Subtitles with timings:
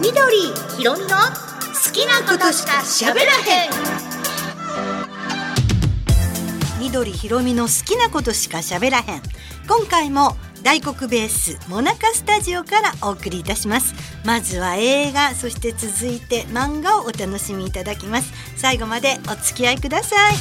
[0.00, 1.14] 緑ひろみの好
[1.92, 3.70] きなことしか喋らへん。
[6.80, 9.22] 緑ひろみの好きなことしか喋らへん。
[9.68, 13.94] 今回も大黒ベースモナカスタジオからお送りいたします。
[14.24, 18.32] まずは映画そして続いて漫画をお楽しみいただきます。
[18.56, 20.34] 最後までお付き合いください。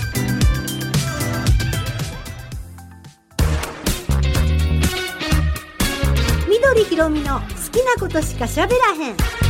[6.48, 9.49] 緑ひろみの好きなことしか喋らへん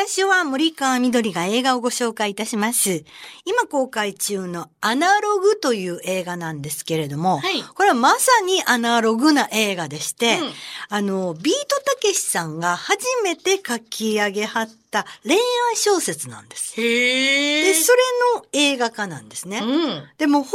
[0.00, 3.04] 最初は森川みどりが映画をご紹介いたします。
[3.44, 10.52] 今公開中のアナログという映画なんですけれども、はいこれはまさにアナログな映画でして、うん
[10.88, 15.40] あの、ビートたけしさんが初めて書き上げはった恋愛
[15.74, 16.80] 小説なんです。
[16.80, 17.98] へで、それ
[18.36, 19.58] の映画化なんですね。
[19.58, 20.52] うんでも本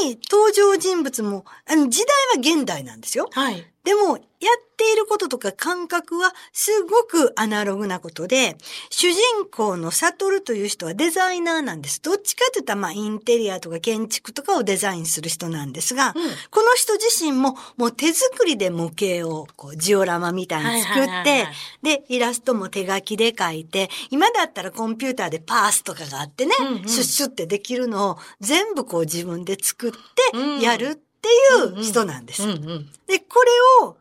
[0.00, 3.28] 当に登場人物も、あの時代は現代なんですよ。
[3.30, 8.56] はいでも、やっていることとか感覚はすごくアナログなことで、
[8.90, 9.20] 主人
[9.50, 12.02] 公のサトルという人はデザイナーなんです。
[12.02, 16.14] どっちかというと、まあ、インテリアとか建築とかをデザインする人なんですが、うん。
[16.50, 21.46] この人自身ももう手作りで模型をこうジオラマみたいに作って
[21.82, 26.88] で、イラストも手書きで描いて、今だったらコンピューターでパースとかがあってね、うんうん。
[26.88, 29.92] シュッシュってできるのを全部こう自分で作っ
[30.34, 30.58] うん。
[30.58, 32.42] てやるっていう人なんです。
[32.42, 32.90] うんうん。
[33.06, 33.96] で、これを、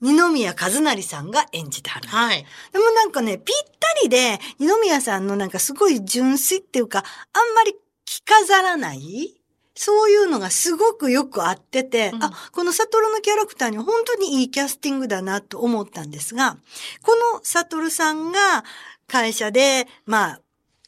[0.00, 2.08] 二宮和也さんが演じてはる。
[2.08, 2.44] はい。
[2.72, 9.36] でもなんかね、ぴったりで、二宮さんのなんかすごい純粋っていうか、あんまり着飾らない
[9.74, 12.24] そういうのがすごくよく合ってて、うん。
[12.24, 16.56] あ、このサトルのキャラクターに本当にいいキャスティングだなと思ったんですが、
[17.02, 18.64] このサトルさんが
[19.06, 20.40] 会社で、まあ、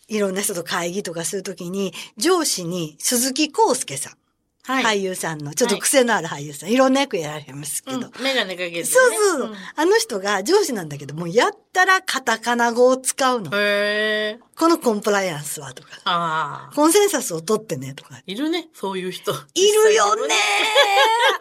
[0.08, 4.23] いろんな人と会議とかするときに、上司に鈴木康介さん、はい
[4.66, 8.22] 俳優さんの、ちょっと癖のある俳優さん、いろんな役やられますけど、うん。
[8.22, 8.84] メガネかけてね。
[8.84, 9.54] そうそう、ん。
[9.76, 13.50] あの人が上司なんだけど、もうやったらカタカナ語を使うの。
[13.52, 14.40] へえ。
[14.56, 16.74] このコンプライアンスはとか、ああ。
[16.74, 18.22] コンセンサスを取ってねとか。
[18.26, 19.32] いるねそういう人。
[19.32, 19.36] い
[19.70, 20.34] るよね。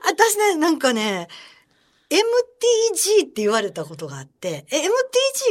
[0.06, 1.30] 私ね、なんかね、
[2.10, 4.90] MTG って言われたことがあって、え、MTG、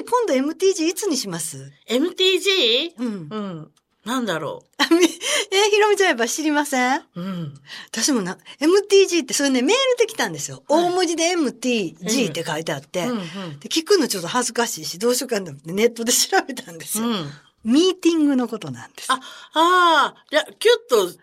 [0.08, 2.92] 今度 MTG いつにします？MTG?
[2.98, 3.28] うん。
[3.30, 3.70] うん
[4.04, 6.98] なんだろあみ え、ひろみちゃんやっぱ知りません？
[7.14, 7.54] ううん。
[7.90, 10.62] 私もな、MTG ってそれね、メールできたんですよ。
[10.68, 10.84] はい。
[10.86, 13.60] 大文字で MTG って書いてあって、うんうん。
[13.60, 17.04] で聞くのちょっと恥ずかしいし、どうしようかなってネットで調べたんですよ。
[17.04, 17.30] うん
[17.64, 19.12] ミーティングのことなんです。
[19.12, 19.20] あ、あ
[19.54, 21.14] あ、いや、キュッとね。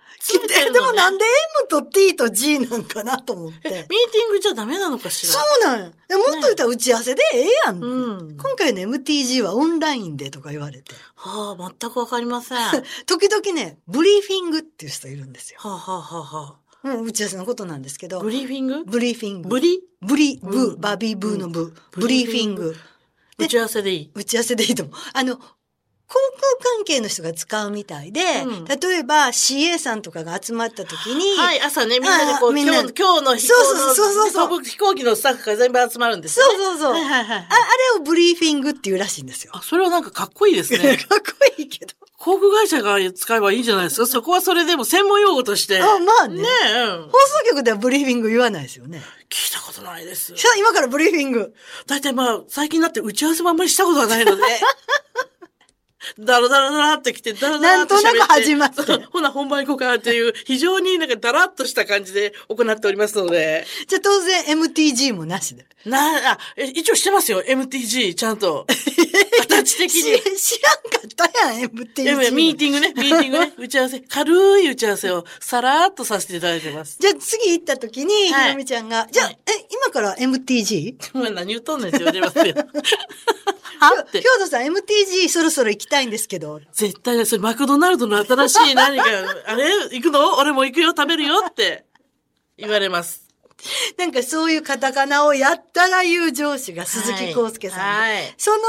[0.74, 1.24] でもなんで
[1.62, 3.70] M と T と G なんかなと思っえ、て。
[3.70, 5.34] ミーティングじゃダメなのかしら？
[5.34, 5.92] そうなんもっ
[6.36, 7.82] と言ったら打ち合わせでええやん。
[7.82, 8.38] うん。
[8.38, 10.94] 今回の MTG はオンラインでとか言われて。
[11.16, 12.58] はあ、全くわかりません。
[12.58, 15.60] はあ、時々ね、ブリーフィングっていう人いるんですよ。
[15.62, 18.20] はあはあはあ、うん、打ち合わせのことなんですけど。
[18.20, 18.84] ブリーフィング？
[18.86, 19.50] ブリーフィング。
[19.50, 19.82] ブリ？
[20.02, 21.62] ブリ、ブう、んバビブーのブ。
[21.62, 22.76] うんブリーフィング。
[23.38, 24.12] で打ち合わせでいい。
[24.14, 24.96] 打ち合わせでいいと思う。
[25.14, 25.40] あの、
[26.12, 26.18] 航
[26.60, 36.56] 空関係の人が使うみたいで、うん例えば CA さんとかが集まった時に、はい、朝ね、みんなでこう、今日、今日の飛行のそうそうそうそう飛行機のスタッフが全部集まるんですよね。
[36.58, 36.94] そうそうそう。
[36.94, 37.48] はいはいはいあ。
[37.48, 39.52] あれをブリーフィングっていうらしいんですよ。
[39.56, 40.94] あ、それはなんかかっこいいですかね。
[40.98, 41.14] っこ
[41.58, 41.94] いいけど。
[42.18, 44.08] 航空会社が使えばいいんじゃないですか？
[44.08, 45.80] そこはそれでも専門用語として。
[45.80, 46.42] あ、まあね。
[46.42, 49.04] ねえ、うん放送局ではブリーフィング言わないですよね。
[49.30, 50.34] 聞いたことないです。
[50.58, 51.54] 今からブリーフィング。
[51.86, 54.42] 大体まあ、最近になって打ち合わせもあんまりしたことがないので。
[56.18, 58.04] だらだらだらってきて、だらだらって喋って。
[58.04, 63.66] なんとなく始まってほな、本番行こうかっていう、非常になんかだらっとした感じで 行っておりますので。
[63.88, 65.66] じゃあ当然 MTG もなしで。
[65.86, 67.42] な、あ、え一応してますよ。
[67.42, 68.66] MTG、ちゃんと。
[69.48, 70.38] 形的に。
[70.38, 72.32] し知らんかったやん、MTG。
[72.34, 76.98] ミーティングね、ミーティングね、 打ち合わせ、軽い打ち合わせをさらっとさせていただいてます。
[77.00, 80.96] じゃあ次行った時に、はいひろみちゃんが、じゃあ、はいえ、今から MTG?
[81.34, 82.56] 何言っとんねんって言われますよ。
[83.80, 84.28] はってひ。
[84.28, 86.62] ょうどさん MTG そろそろ行きたいんですけど。
[86.72, 89.04] 絶対それマクドナルドの新しい何か、
[89.48, 89.70] あれ？
[89.92, 90.38] 行くの？
[90.38, 91.86] 俺も行くよ食べるよって
[92.58, 93.28] 言われます。
[93.98, 98.34] なんかそういうカタカナをやったら言う上司が鈴木康介さんで、はい。
[98.38, 98.62] その、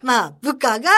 [0.00, 0.90] まあ、部下が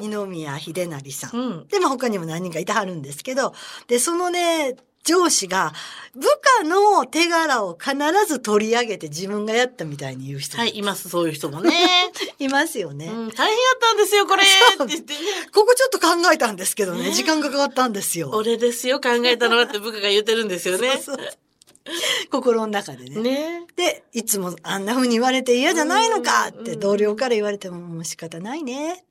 [0.00, 1.40] 二宮秀成さん。
[1.40, 1.66] うん。
[1.66, 3.54] で、まあ他にも何人かいてはるんですけど、
[3.88, 5.72] で、そのね、上司が
[6.14, 6.22] 部
[6.60, 7.94] 下の手柄を必
[8.26, 10.56] ず取り上げて自分がやったみたいに言う人。
[10.58, 11.72] はい、います、そういう人もね。
[12.38, 13.06] いますよね。
[13.06, 15.20] うん、大変やったんですよ、これって言ってね。
[15.52, 18.30] ここちょっと考えたんですけどね、ね時間がかかったんですよ。
[18.32, 21.00] 俺ですよ、考えたのはって部下が言ってるんですよね。
[21.02, 21.28] そうそう
[22.30, 23.20] 心の中でね。
[23.20, 23.66] ね。
[23.76, 29.04] で、いつもあんな風に言われて嫌じゃないのかってうん同僚から言われてももう仕方ないね。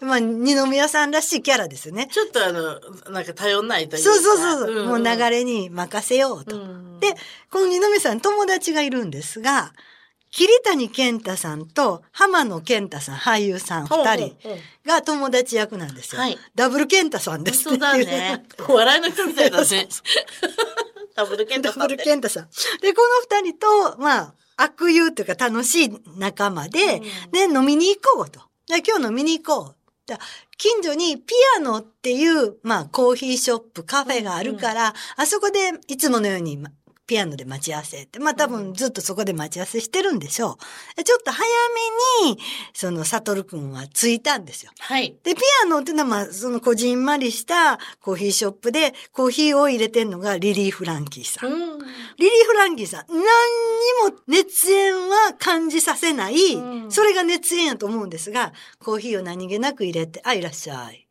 [0.00, 2.08] まあ、二宮さんらしいキャラですよね。
[2.10, 2.80] ちょっとあの、
[3.12, 4.10] なんか頼んないというか。
[4.10, 6.56] そうそうそうそう、んもう流れに任せようと。
[6.56, 7.14] うんで、
[7.50, 9.72] この二宮さん友達がいるんですが、
[10.30, 14.36] 桐谷健太さんと浜野健太さん、俳優さん二人
[14.86, 16.20] が友達役なんですよ。
[16.20, 18.44] はいダブル健太さんです本当だね。
[18.68, 19.88] お笑いの人みたいだね。
[21.14, 21.96] ダブルケンタダブル。
[21.98, 22.48] 健太さん。
[22.80, 27.02] で、この二人と、まあ、悪友というか楽しい仲間で、
[27.34, 28.40] うんで、飲みに行こうと。
[28.68, 29.79] で今日飲みに行こう。
[30.10, 30.18] だ
[30.58, 36.70] 近所にピアノっていう、まあ、コーヒーショップ、カフェがあるから、あそこでいつものように、ま
[37.10, 38.20] ピアノで待ち合わせって。
[38.20, 40.52] まあ多分ずっとそこで待ち合わせしてるんでしょ
[40.94, 40.96] う。
[40.96, 41.44] でちょっと早
[42.24, 42.38] めに、
[42.72, 44.70] その、サトルくんは着いたんですよ。
[44.78, 45.16] はい。
[45.24, 51.52] で、ピアノっていうのは、まあ、その、こじんまりしたコーヒーショップで、コーヒーを入れてんのがリリー・フランキーさん。
[51.52, 51.78] うん。
[52.16, 53.24] リリー・フランキーさん、何に
[54.08, 61.09] も熱縁は感じさせない、うんそれが熱縁やと思うんですが、コーヒーを何気なく入れて、あ、いらっしゃい。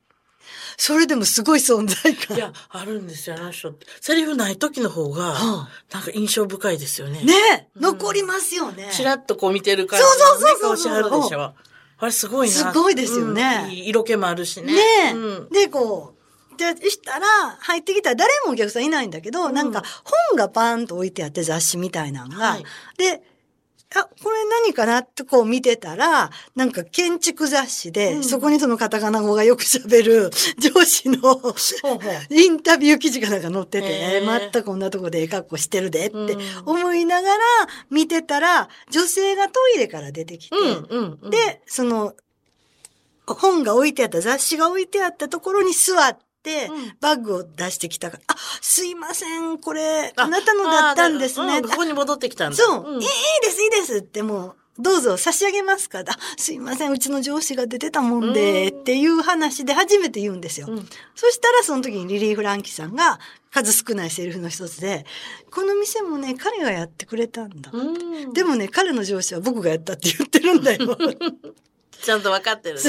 [0.82, 2.38] それでもすごい存在感。
[2.38, 3.86] いや、あるんですよ、あの人って。
[4.00, 7.22] セリフない時の方が、はあなんか印象深いですよね。
[7.22, 8.90] ねえ、うん残りますよね。
[8.94, 11.70] チラッとこう見てる感じそうそうそうそうのね顔しはるでしょ。
[11.98, 12.54] あれすごいな。
[12.54, 14.74] すごいですよね色気もあるしね。
[14.74, 16.16] ねえ、うんで、こ
[16.54, 17.26] う、で、したら、
[17.60, 19.84] 入ってきたら誰もお客さんいないんだけど、うんなんか
[20.30, 22.64] 本がパーンと置いてあって雑誌みたいなのが、はい
[22.98, 23.22] で、
[23.96, 25.00] あ、これ何かな？
[25.00, 28.24] ってこう見てたら、なんか建築雑誌で、うん。
[28.24, 31.54] そこにそのカタカナ語がよく喋る 上司のほう
[32.30, 34.26] インタビュー記事かなんか載ってて、へー。
[34.26, 36.40] またこんなとこでええ格好してるでってうん。
[36.66, 37.38] 思いながら
[37.90, 40.56] 見てたら、女性がトイレから出てきて。
[41.30, 42.14] で、その、
[43.26, 46.18] 本が置いてあった、雑誌が置いてあったところに座っ
[47.02, 51.54] バッグを出してきたから、あ、すいません、これ、あなたのだったんですね。
[51.54, 52.58] あうんここに戻ってきたんだ。
[52.58, 53.10] そう、んいい
[53.44, 56.04] です、いいですってもう、どうぞ差し上げますかあ、
[56.38, 60.68] すいません、うちの上司が出てたもんで、うんっていう話で初めて言うんですよ。
[60.70, 63.20] うんそしたらその時にリリー・フランキさんが
[63.52, 65.06] 数少ないセリフの一つで、
[65.52, 67.72] この店もね、彼がやってくれたんだ。
[67.74, 67.84] う
[68.28, 70.98] んでもね、彼の上司は僕がやったって言ってるんだよ。
[72.02, 72.82] ちゃんと分かってるね。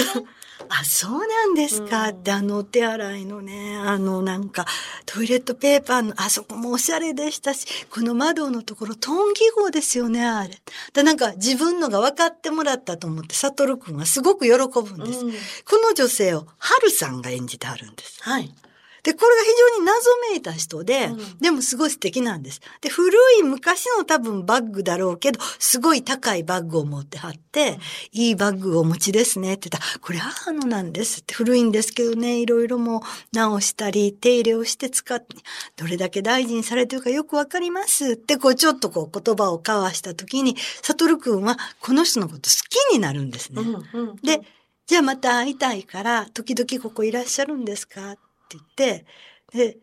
[0.69, 4.67] あ、そうなんですか、うんって、あの、お手洗いのね、あの、なんか、
[5.07, 10.61] トイレットペーパーの、あそこもおしゃれでしたし、この窓のところ、トン記号ですよね、あれ。
[10.93, 15.25] で、なんか、自分のが分かってもらったと思って、サトル君はすごく喜ぶんです。
[15.25, 15.33] うん
[15.65, 18.19] この女性を、ハルさんが演じてあるんです。
[18.23, 18.53] はい。
[19.03, 22.61] で、これが非常に謎めいた人で、うんでもすごい素敵なんです。
[22.81, 27.79] で、古い昔の多分バッグだろうけど、すごい高いバッグを持ってはって、
[28.13, 33.01] いいバッグをお持ちですねって言ったら、これ母のなんですって古いんですけどね、いろいろもう
[33.33, 35.37] 直したり、手入れをして使って、
[35.77, 43.63] どれだけ大事にされてるかよくわかりますって、こうちょっとこう言葉を交わした時に、サトル君はこの人のこと好きになるんですね。
[43.63, 44.41] うんうんで、
[44.87, 49.07] じゃあまた会いたいから、時々ここいらっしゃるんですかって言って、
[49.53, 49.79] で、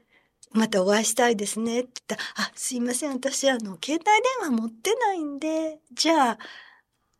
[0.51, 4.03] またお会いしたいですねって言ったら、あ、すいません、私あの、携帯電
[4.41, 6.37] 話持ってないんで、じゃあ、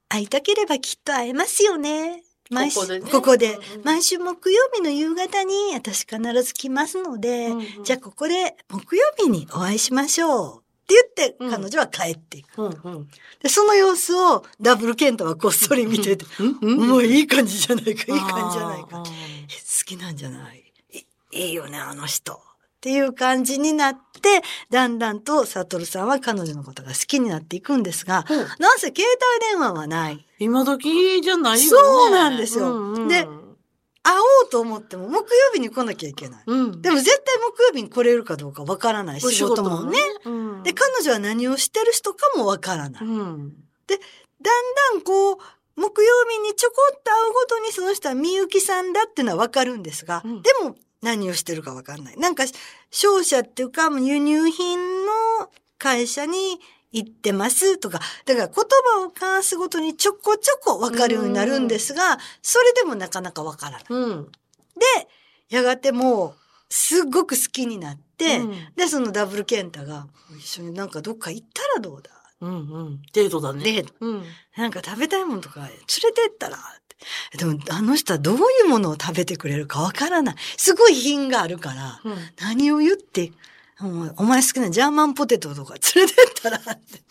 [0.09, 2.23] 会いたければきっと会えますよね。
[2.49, 3.11] 毎週ここでね。
[3.11, 3.53] ここで。
[3.55, 3.83] うんうん。
[3.83, 7.83] 毎週木曜日の夕方に私必ず来ますので、うんうん。
[7.83, 10.57] じゃあここで木曜日にお会いしましょう。
[10.59, 11.51] って言って、うん。
[11.51, 12.63] 彼女は帰っていく。
[12.63, 13.07] うんうん。
[13.43, 16.25] で、その様子をダブルケントはこっそり見てて、
[16.61, 18.99] もういい感じじゃないか、いい感じじゃないか。
[18.99, 19.03] 好
[19.85, 20.66] きなんじゃない？
[21.37, 22.33] いいいよね、あの人。
[22.33, 30.25] っていう感じになって、だんだんとサトルさんは彼女のことが好きになっていくんですが、うんなんせ携帯電話はない。
[30.39, 31.67] 今時じゃないよね。
[31.67, 33.27] そうなんですようんうんで
[34.03, 36.43] 会おうと思っても木曜日に来なきゃいけない。
[36.47, 36.81] うん。
[36.81, 39.97] でも絶対木曜日に来れるかどうかわからない仕事もね。
[40.23, 40.63] うん。
[40.63, 43.03] で、彼女は何をしてる人かもわからない。
[43.03, 43.53] うん。
[43.89, 43.99] だん
[44.93, 45.37] だんこう、
[45.75, 52.17] 木曜日にちょこっと会うごとにその人はみゆきさんだっていうのはわかるんですが、うんでも何をしてるかわかんない。
[52.17, 52.43] なんか
[52.89, 55.11] 商社っていうか輸入品の
[55.77, 56.59] 会社に
[56.91, 63.83] 行ってますとか、だから言葉を交わすごとにちょこちょこわかるようになるんですが、それでもなかなかわからない。
[63.89, 64.23] うん。
[64.25, 64.29] で、
[65.49, 66.33] やがてもう、
[66.69, 72.09] すっごく好きになって、うんで、そのダブルケンタが、一緒になんかどっか行ったらどうだ？
[72.41, 72.55] うんう
[72.89, 73.01] ん。
[73.13, 73.63] デートだね。
[73.63, 74.23] デートうん。
[74.57, 76.57] なんか食べたいものとか連れてったら？
[77.37, 80.35] でも、あの人はどういうものを食べてくれるかわからない。
[80.57, 82.17] すごい品があるから、うん。
[82.41, 83.31] 何を言って、
[84.17, 87.01] お前好きなジャーマンポテトとか連れてったらって。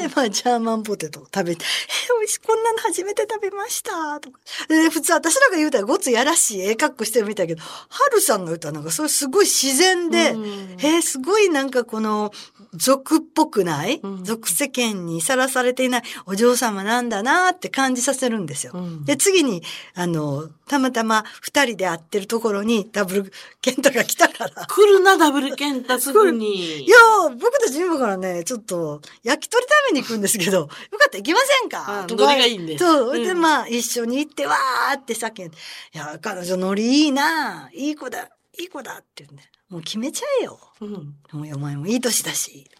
[0.00, 4.20] で、まあ、ジャーマンポテトを食べて、え、美味しい、こんなの初めて食べました。
[4.20, 4.38] とか。
[4.68, 10.44] で普通私らが言うたらごつやらしい、ええ格好してるみたいやけど、春さんが言うたらなんかそれすごい自然で、うん
[10.78, 12.30] えーすごいなんかこの、
[12.74, 18.72] 俗っぽくない、うん俗世間にさらされていないお嬢様なんだなって感じさせるんですよ。
[18.74, 19.62] うんで、次に、
[19.94, 26.84] あの、たまたま二人で会ってるところにダブルケンタが来たから、来るな、ダブルケンタすぐに。
[26.84, 32.00] いやー、僕たち今からね、ちょっと、焼き鳥食べに行くんですけど、 よかったら行きませんか？
[32.02, 33.14] うんとかノリがいいんでそう。
[33.16, 35.56] うんで、まあ、一緒に行って、わーって叫んで、
[35.94, 40.58] いや、彼女ノリいいないい子だ、いい子だって言うんで、もう決めちゃえよ。
[40.80, 40.90] うん。
[41.32, 42.70] もうお前もいい年だし。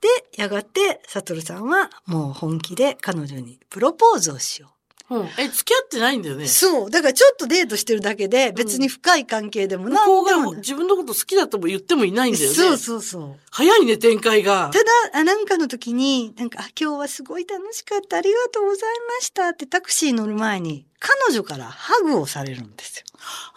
[0.00, 4.73] で、やがて、サトルさんはもう本気で彼女にプロポーズをしよう
[5.18, 5.28] ん。
[5.38, 6.38] え、付き合ってないんだよう。
[6.38, 6.48] ね？
[6.48, 6.90] そう。
[6.90, 12.54] だからちょっとデートしてるだけで、別に深い関係でも向こうがなんでもない自分のこと好きだとも言ってもいないんだよね。
[12.54, 13.36] そうそうそう。
[13.50, 14.70] 早いね、展開が。
[14.72, 23.04] ただ、あなんかの時に、なんか、あ今日はすごい楽しかった、ありがとうございましたってタクシー乗る前に、彼女からハグをされるんですよ。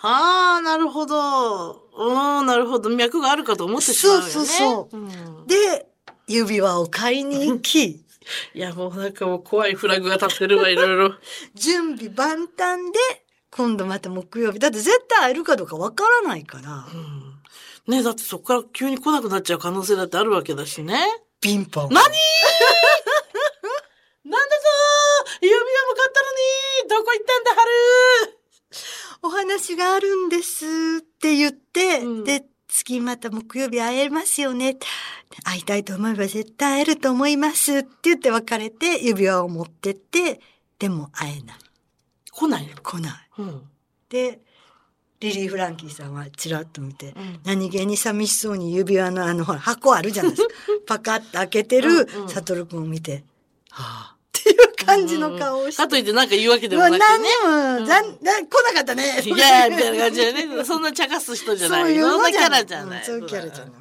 [0.01, 1.83] ああ、なるほど。
[1.97, 2.89] うん、なるほど。
[2.89, 4.31] 脈があるかと思ってしまうよね。
[4.31, 4.99] そうそうそうう
[5.43, 5.87] んで、
[6.27, 8.03] 指輪を買いに行き、
[8.53, 11.15] いや、もうなんかもう怖いフラグが立ってるわ、いろいろ。
[11.55, 14.59] 準備万端で、今度また木曜日。
[14.59, 17.41] だって絶対会えるかどうかわからないからう、ん。
[17.87, 20.99] ねだってそこから急に来なくなっちゃう可能性だってあるわけだしね。
[21.39, 21.89] ピンポン。
[21.89, 22.03] 何？
[24.25, 28.37] なんだぞー指輪も買ったのにどこ行ったんだ、春？
[29.23, 34.77] お話があるんですって言って、うんで、次また木曜日会えますよね。
[35.43, 40.39] 会いたいと思えば絶対会えると思いますって言って別れて指輪を持ってって、
[40.79, 41.57] でも会えない。
[42.31, 42.75] 来ないの？
[42.81, 43.13] 来ない。
[43.39, 43.61] うん。
[44.09, 44.41] で、
[45.19, 50.53] リリー・フランキーさんはチラッと見て、うん何気に寂しそうに指輪のあの、ほら、箱あるじゃないですか。
[50.85, 53.23] パカッと開けてるうんうんサトル君を見て、
[53.71, 54.16] はあ、
[54.85, 55.81] 感じの顔をして。
[55.81, 57.05] かといってなんか言うわけでもなくてね。
[57.45, 59.21] 何にも、ざんな来なかったね。
[59.23, 60.63] いやーみたいな感じでね。
[60.63, 61.83] そんな茶化す人じゃない。
[61.83, 62.99] そういうキャラじゃない。
[62.99, 63.73] うんそういうキャラじゃない。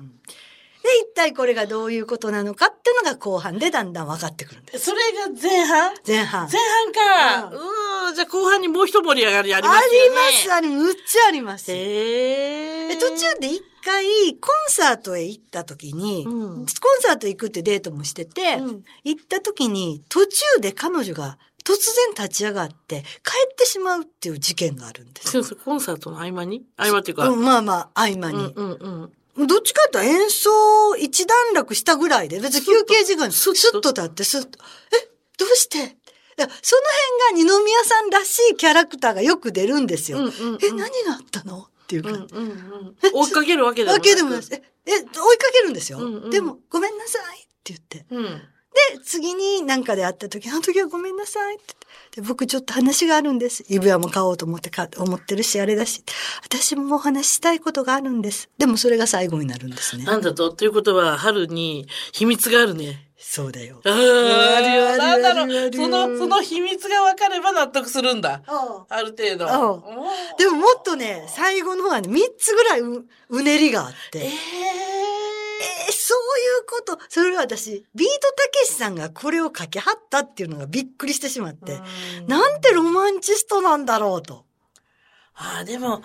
[0.86, 4.84] うんで、一体これがどういうことなのかっていうのが後半でだんだん分かってくるんです。
[4.86, 5.94] それが前半？
[6.06, 6.48] 前半。
[6.50, 7.56] 前半か。
[7.56, 9.98] うん、じゃあ後半にもう一盛り上がりありあますよね。
[10.08, 11.72] ります、ありむっちゃあります。
[11.72, 14.04] へーで途中で一回
[14.36, 16.66] コンサートへ行った時に、うんコン
[17.00, 25.32] サート行くってデートもしてて、うん行った時に途中で彼女が突然立ち上がって帰ってしまうっていう事件があるんです。
[25.32, 26.64] そうそう、コンサートの合間に？
[26.76, 27.28] 合間っていうか。
[27.28, 28.38] うん、まあまあ、合間に。
[28.38, 29.12] うんうんうん。
[29.36, 34.58] どっちかっていうと演奏一段落したぐらいで、別に休憩時間にススッと立ってスッと。
[34.92, 35.78] え、どうして？
[35.78, 36.82] その
[37.32, 40.18] 辺が二宮さんらしいキャラクターがよく出るんですよ。
[40.18, 41.60] うんうんうんえ、何があったの？
[41.60, 42.34] っていううん感じ。
[42.34, 42.96] うんうん。
[43.12, 45.98] 追いかけるわけでもなくわけでもないえ、追いかけるんですよ。
[45.98, 48.06] うんうんでも、ごめんなさいって言って。
[48.10, 48.42] うん。
[48.92, 51.74] で、次に何かで会った時、あの時はごめんなさいって。
[52.16, 53.64] で僕ちょっと話があるんです。
[53.68, 56.02] 指輪も買おうと思ってか、思ってるし、あれだし。
[56.42, 58.48] 私もお話ししたいことがあるんです。
[58.58, 60.04] でもそれが最後になるんですね。
[60.04, 63.06] なんだとということは、春に秘密があるね。
[63.18, 63.80] そうだよ。
[63.84, 65.72] ああなんだろう。
[65.72, 68.42] その、その秘密が分かれば納得するんだ。
[68.46, 69.46] あある程度。
[70.38, 74.18] でももっとね、最後の方はね、3つぐらいううねりがあって。
[74.18, 74.30] え
[75.60, 76.98] えーそういうこと。
[77.08, 84.44] それは私、ビートたけしさんがこれを書きはったっていうのがびっくりしてしまって、ーなんてロマンチストなんだろうと。
[85.34, 86.02] ああ、でも、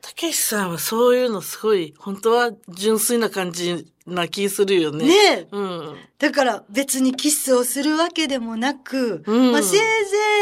[0.00, 5.04] たけしさんはそういうのすごい、本当は純粋な感じな気するよね。
[5.04, 5.48] ねえ。
[5.50, 5.96] うん。
[6.18, 9.84] だから別にキスをするわけでもなく、うんまあ、せいぜ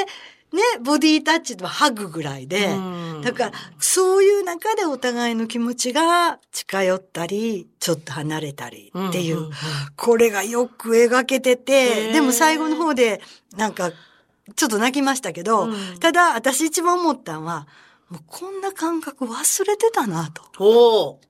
[0.02, 0.06] い
[0.54, 3.22] ね、ボディタッチとハグぐらいで、うん。
[3.22, 9.52] だからそういう中でお互いの気持ちが近寄ったり、ちょっと離れたりっていう、んんん。
[9.96, 12.12] これがよく描けてへて、ー。
[12.12, 13.20] でも最後の方で
[13.56, 13.90] なんか
[14.54, 15.98] ちょっと泣きましたけど、うん。
[15.98, 17.66] ただ私一番思ったのは、
[18.08, 21.20] もうこんな感覚忘れてたなと。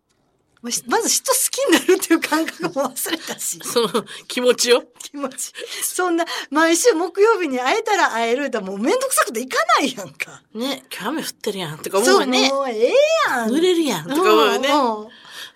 [0.65, 3.61] ま まず人好きになるっていう感覚も忘れたし。
[3.63, 4.83] その気持ちを。
[4.99, 5.53] 気持ち。
[5.83, 10.43] そんな、毎週木曜日に会えたら会えるだもうめんどくさくて行かないやんか。
[10.55, 12.49] ね、今日雨降ってるやんとか思うそう、よね。
[12.49, 12.95] もうええ
[13.29, 13.51] やん。
[13.51, 14.69] 濡れるやんとか思うよね。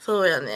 [0.04, 0.52] そうやね。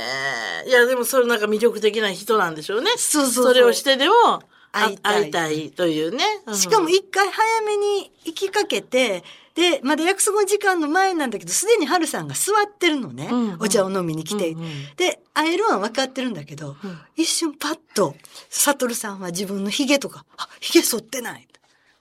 [0.67, 2.91] いや、でもそれなんか魅力的な人なんでしょうね。
[2.97, 4.41] そうそうそうそれをしてでも、あ
[4.73, 6.25] 会いたい会いたいというね。
[6.47, 9.23] うんしかも一回早めに行きかけて、
[9.55, 13.29] で、まだ約束の時間の前なんだけど、すでに春さんが座ってるのね。
[13.31, 14.51] うんうんお茶を飲みに来て。
[14.51, 18.17] うんうんで、会えるのは分かってるんだけど、うん一瞬パッと、
[18.49, 21.47] サトルさんは自分の髭とか、あ、髭剃ってない。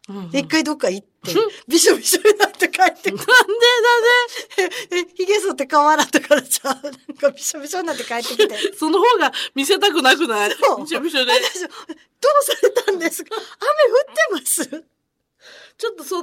[0.10, 1.34] うんうんで、一回どっか行って、
[1.68, 3.26] びしょびしょになって帰ってくる。
[3.26, 3.48] なん
[4.70, 6.76] でえ、髭剃って顔洗ったからちゃう。
[6.82, 8.56] なんかびしょびしょになって帰ってきて。
[8.78, 10.50] その方が見せたくなくない？
[10.50, 10.56] び
[10.88, 11.34] しょびしょで。
[11.34, 11.72] 私どう
[12.44, 13.36] されたんですか？
[13.36, 14.86] 雨降ってます？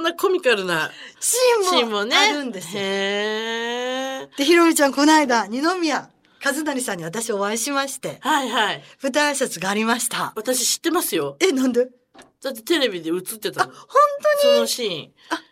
[0.02, 2.16] なコミカルなシーンもシーンもね。
[2.16, 2.80] あるんですよ。
[2.83, 6.11] へーで、ひろみちゃん、この間、二宮
[6.45, 8.85] 和也さんに私お会いしまして、はいはい。
[9.02, 10.33] 舞台挨拶がありました。
[10.37, 11.37] 私知ってますよ。
[11.40, 11.88] え、なんで？
[12.40, 13.73] だってテレビで映ってたの。
[13.73, 13.83] 本
[14.40, 15.12] そのシーン。
[15.30, 15.45] あ、本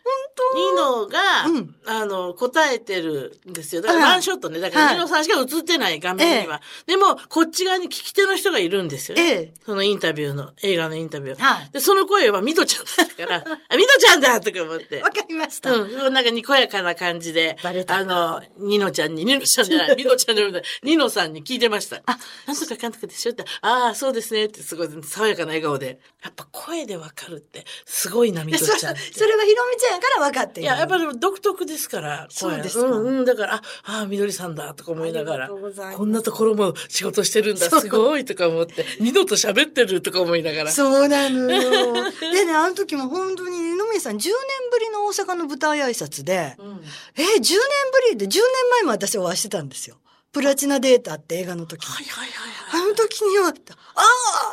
[0.54, 3.82] ニノが、うんあの、答えてるんですよ。
[3.82, 4.60] だからはいワンショットね。
[4.60, 6.60] だからはいニノさんしか映ってない画面には。
[6.86, 9.22] でも、こっち側に聞き手の人がいるんですよね。
[9.22, 9.54] ええ。
[9.64, 11.42] そのインタビューの、映画のインタビュー。
[11.42, 15.02] はいで、その声はミドちゃんだから、 あ、ミドちゃんだとか思って。
[15.02, 15.72] わかりました。
[15.72, 22.02] うん、なんかにこやかな感じであの、ニノちゃんに、ニノちゃんじゃない、ミノちゃんじゃない、ニノさんに聞いてました。
[22.06, 26.00] あ、なんとかかんとかでしょって、ああ、そうですねって、すごい爽やかな笑顔で。
[26.22, 29.00] やっぱ声でわかるって、すごいな、ミでそノちゃんって。
[29.16, 40.70] それはひろみちゃんやから分かっていや、やっぱり独特ですから、そうですか声うん、うん、だから、あ、あー、みどりさんだ、とか思いながら、こんなところも仕事してるんだ、すごい、とか思って、二度と喋ってる、とか思いながら。
[40.70, 41.92] そうなのよ。
[42.32, 44.30] でね、あの時も本当に二宮さん10年
[44.70, 46.80] ぶりの大阪の舞台挨拶で、うん。
[47.16, 47.56] え、10年ぶ
[48.12, 49.96] りで10年前も私お会いしてたんですよ。
[50.36, 51.90] プラチナデータって映画の時に。
[51.90, 52.88] はいはいはいあはい。
[52.90, 53.50] の時には、あ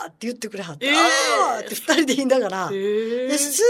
[0.06, 0.86] ーって言ってくれはった。
[0.86, 3.62] えーあーって二人で言いながら、へーです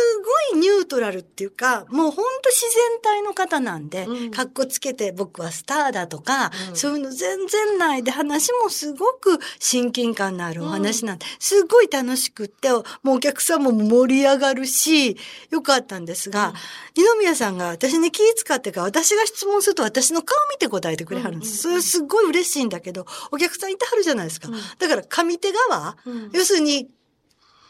[0.52, 15.18] ごいニュートラルっていうか、もうほんと自然体の方なんで、うんかっこつけて僕はスターだとか、うんそういうの全然ないで話もすごく親近感のあるお話なんで、すごい楽しくって、もうお客さんも盛り上がるし、
[15.50, 16.54] よかったんですが、
[16.96, 21.58] 二宮さんが私に気遣ってから私が質問すると私の顔見て答えてくれはるんです。
[21.58, 24.50] それすごい嬉しいんだけど、お客さんいてはるじゃないですか。
[24.50, 26.90] うんだから上手側、うん要するに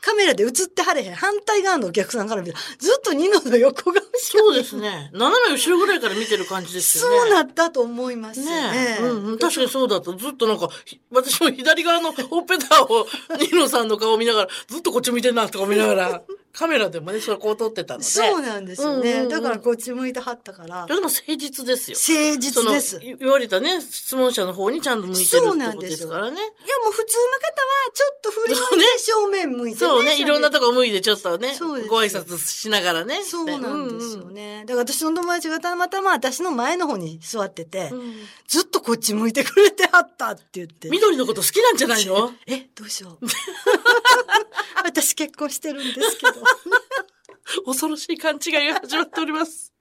[0.04, 5.10] カメラで映ってはれへん反対側のお客さんから見たらずっとニノの横顔しかそうですね。
[5.14, 7.20] 斜め後ろぐらいから見てる感じですよね。
[7.20, 8.72] そうなったと思いますよね。
[8.72, 9.02] ねえ。
[9.02, 10.12] うんうん、確かにそうだった。
[10.12, 13.08] ずっとなんか、ひ私も左側のほっぺたを、
[13.40, 16.22] ニノさんの顔を見ながら、ずっとこっち見てんなとか見ながら、
[16.54, 18.06] カメラでもね、それこう撮ってたので。
[18.06, 21.98] そうなんですよね、うんうんうんだからこっち向いてはったからいや、でも誠実ですよ。
[21.98, 23.00] 誠実です。
[23.00, 26.42] 言われたね、質問者の方にちゃんと向いてるってそうことでなんですからね。
[26.84, 29.88] もう普通の方はちょっと振り向いて正面向いてね。
[29.88, 31.58] そうね、いろんなとここ向いてちょっとね、
[31.90, 33.24] ご挨拶しながらね。
[33.24, 34.34] そうなんですよね。
[34.34, 34.66] ね。
[34.66, 38.14] だから私の友達がたまたま私の前の方に座ってて、うん
[38.46, 40.90] ずっとこっち向いてくれてはったって言って。
[40.90, 42.32] 緑のこと好きなんじゃないの？
[42.46, 43.26] え、どうしよう。
[44.86, 46.43] 私結婚してるんですけど。
[47.66, 49.74] 恐ろしい勘違いが始まっております。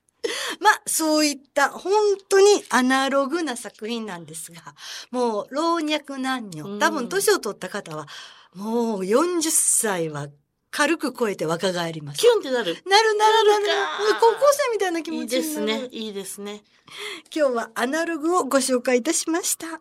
[0.60, 1.92] まあ、そういった本
[2.28, 4.62] 当にアナログな作品なんですが、
[5.10, 8.06] もう老若男女、多分年を取った方は、
[8.54, 10.28] もう40歳は
[10.70, 12.26] 軽く超えて若返りますキ。
[12.26, 12.74] ュンってなる。
[12.86, 13.64] なるなるなる
[14.20, 15.82] 高校生みたいな気いい持ちになる。
[15.82, 15.88] ですね。
[15.90, 16.62] いいですね。
[17.34, 19.80] 今日はアナログをご紹介いたしました。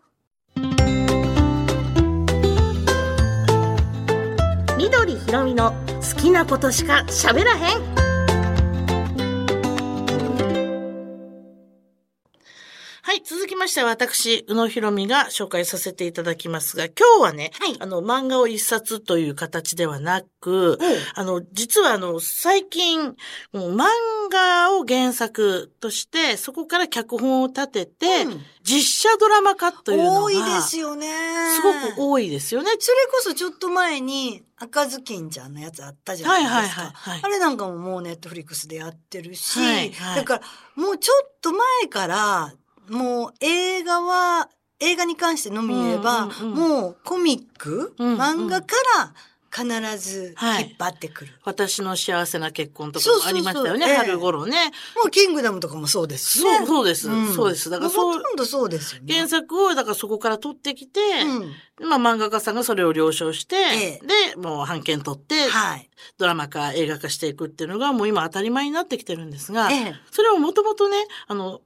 [5.32, 8.01] ひろみの好きなことしか喋らへん。
[13.04, 20.78] はい、続きましては私、宇野ひろみが紹介させていただきますが、今日はね、はいあの、漫画を一冊という形ではなく、
[21.16, 23.16] あの、実はあの、最近、
[23.52, 23.86] もう漫
[24.30, 31.08] 画を原作として、そこから脚本を立てて、うん実写ドラマ化というのが、多いですよね。
[31.56, 32.70] すごく多いですよね。
[32.78, 36.92] それこそちょっと前に赤ずきんちゃんのやつあったじゃないですか。
[37.22, 40.42] あれなんかももうネットフリックスでやってるし、はいはいだから
[40.76, 42.54] もうちょっと前から
[42.92, 49.14] もう映画は映画に関してのみ言えば、うんうんうんもうコミック、うんうん漫画から
[49.54, 49.66] 必
[49.98, 51.32] ずはい引っ張ってくる。
[51.44, 54.72] 私の幸せな結婚とかもあそうそうそうりましたよね、ええ春頃ね。
[54.96, 56.58] もうキングダムとかもそうですしね。
[56.58, 57.68] そう、そうです、んそうです。
[57.68, 59.14] だからもそうほ、とんどそうですよね。
[59.14, 61.00] 原作を、だからそこから取ってきて、
[61.80, 61.88] うん。
[61.88, 64.00] まあ漫画家さんがそれを了承して、え
[64.30, 65.90] で、もう版権取って、はい。
[66.16, 71.60] ドラマ化、映画化していくっていうのがもう今当たり前になってきてるんですが、ええそれをもともとね、あの、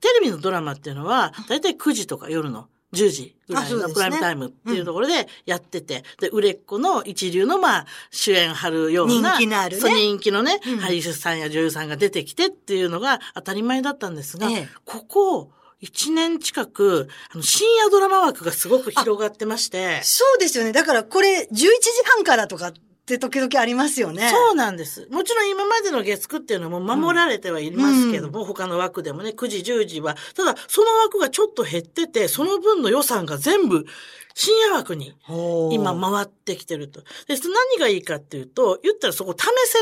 [0.00, 9.94] テレビのドラマっていうのは、だいたい9時とか夜の10時ぐらいのプライムタイムっていうところでやってて、で、売れっ子の一流のまあ主演張るような、人気のあるね。
[9.94, 10.78] 人気のね、うん。
[10.78, 14.68] 俳優さんや女優さんが出てきてっていうのが当たり前だったんですが、ええ。
[14.84, 20.72] ここ、1年近く、あの、深夜ドラマ枠がすごく広がってまして、そうですよね。
[20.72, 21.68] だからこれ11時
[22.16, 22.72] 半からとか
[23.14, 24.30] って時々ありますよね。
[24.30, 25.08] そうなんです。
[25.10, 30.16] もちろん今までの月9っていうのも守られてはいますけども、他の枠でもね、9時、10時は。
[30.36, 33.84] ただ、その枠がちょっと減ってて、その分の予算が全部
[34.34, 37.02] 深夜枠に今回ってきてると。
[37.26, 39.78] で、そ何がいいかっていうと、言ったらそこ試せ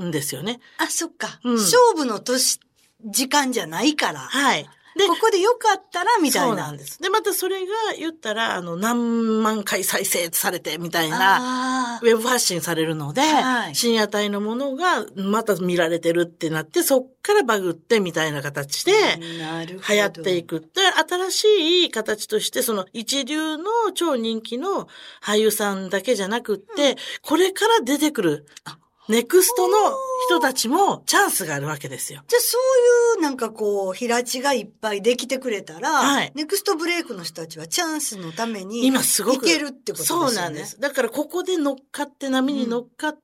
[0.00, 0.60] るんですよね。
[0.78, 1.40] あ、そっか。
[1.44, 2.60] うん勝負の年、
[3.04, 4.20] 時間じゃないから。
[4.20, 4.68] はい。
[4.96, 6.48] でここでよかったらみたいな。
[6.48, 7.02] そうなんです。
[7.02, 18.92] で、またそれが言ったら、あの、何万回再生されてみたいな、あウェブ発信されるので、はい深夜帯のものがまた見られてるってなって、そっからバグってみたいな形で。
[19.20, 20.60] 流行っていく。
[20.60, 20.66] で、
[21.08, 21.44] 新し
[21.86, 24.88] い形として、その一流の超人気の
[25.22, 28.46] 俳優さんだけじゃなくって、これから出てくる、
[29.08, 29.76] ネクストの
[30.26, 32.22] 人たちもチャンスがあるわけですよ。
[32.26, 32.58] じゃあそ
[33.14, 39.46] ういうなんかこう、平地がいっぱいできてくれたら、はいネクストブレイクの人たちはチャンスのために、今すごく。
[39.46, 40.30] いけるってことですよね。
[40.30, 40.80] そうなんです。
[40.80, 43.20] だからここで乗っかって、波に乗っかって、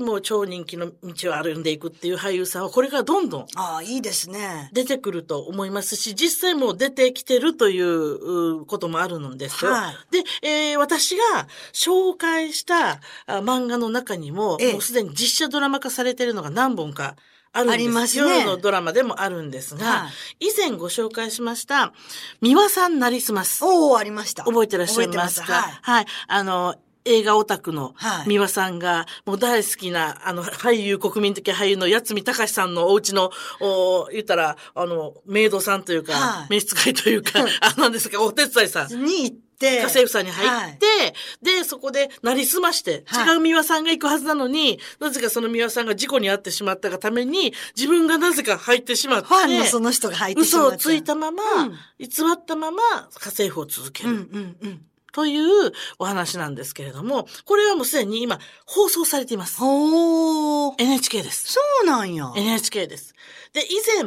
[0.00, 4.70] もう超人気の道を歩んでいくっていう俳優さんは、これからどんどんああ、いいですね。
[4.72, 9.72] 出てくると思いますし、実際もう出てきてるといううこともあるんですよ。
[9.72, 17.16] はいで、えー私が紹介したあ漫画の中にも、ええもうすでに実写ドラマ化されてるのが何本か
[17.52, 17.74] あるんです。
[17.74, 20.08] ありますね夜のドラマでもあるんですが、は
[20.40, 21.92] い以前ご紹介しました、
[22.40, 23.64] 三輪さんなりすます。
[23.64, 24.44] おおありました。
[24.44, 25.52] 覚えてらっしゃいますか？
[25.52, 26.06] はいはい。
[26.28, 26.74] あの、
[27.06, 39.04] 映画オタクのはい三輪さんが、もう大好きな、あの、俳優、国民的俳優の八海隆さんのお家の、お言ったら、あの、メイドさんというか、はい召使いというか、 あ、なんですか、お手伝いさん。
[39.04, 50.76] に行って、家政婦さんに入って、で、そこでなりすまして、はい違う三輪さんが行くはずなのに、なぜかその三輪さんが事故に遭ってしまったがために、自分がなぜか入ってしまって、ファンのその人が入ってしまった。
[50.76, 52.82] 嘘をついたまま、うん偽ったまま
[53.18, 54.10] 家政婦を続ける。
[54.10, 54.86] うんうんうん。
[55.16, 59.56] というお話なんですけれども、これはもうすでに今放送されています。
[59.58, 60.74] ほー。
[60.76, 61.54] NHK です。
[61.54, 62.30] そうなんや。
[62.36, 63.14] NHK です。
[63.54, 64.02] で、以前、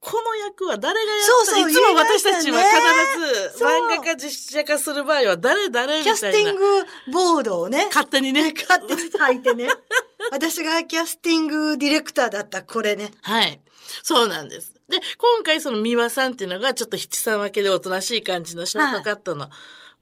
[0.00, 6.38] この役は誰がやそうったそういつも私たちは必ずそう漫画化実写化する場合は誰誰みキたいな。
[6.38, 8.54] ャスティングボードをね、勝手にね。
[8.56, 9.68] 勝手に書いてね。
[10.32, 13.12] 私がキャスティングディレクターだったこれね。
[13.20, 13.60] はい。
[14.02, 14.72] そうなんです。
[14.88, 19.50] で、今回その三輪さんっていうのがちょっと七三分けでおとなしい感じのショートカットの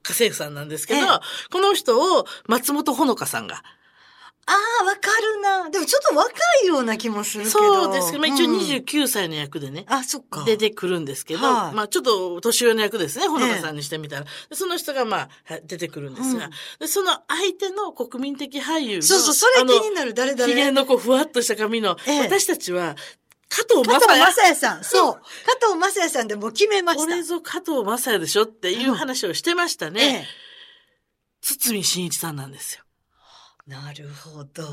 [0.07, 1.07] 家政婦さんなんですけど、ええ
[1.51, 3.63] この人を松本穂香さんが
[4.49, 5.69] ああ、わかるな。
[5.69, 6.31] でもちょっと若
[6.63, 7.51] いような気もするけど。
[7.51, 10.45] そうですけど、まあ、一応うん29歳の役でね、あ、そっか。
[10.45, 14.25] 出てくるんですけど、はいまあちょっと年上の役ですね、ほのかさんにしてみたら。
[14.49, 20.13] でその人がまあは出てくるんですが、うんでその相手の国民的俳優の、そうそう、それ気になる。
[20.13, 22.95] 誰あの、誰ひげのこうふわっとした髪の、ええ私たちは
[23.49, 24.55] 加藤加藤正也。
[24.55, 24.83] さん。
[24.83, 25.13] そう。
[25.13, 27.05] 加藤正也さんでもう決めました。
[27.05, 30.25] これぞ加藤正也でしょっていう話をしてましたね。
[30.25, 30.47] え
[31.41, 32.83] 堤真一さんなんですよ。
[33.67, 33.71] え。
[33.71, 34.63] なるほど。